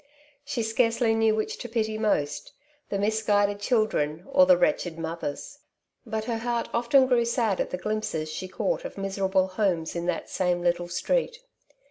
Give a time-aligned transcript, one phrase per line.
[0.43, 2.53] She scarcely knew which to pity most,
[2.89, 5.59] the misguided children, or the wretched mothers.
[6.07, 10.07] But her heart often grew sad at the glimpses she caught of miserable homes in
[10.07, 11.37] that same little street.